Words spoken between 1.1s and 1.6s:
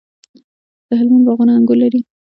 باغونه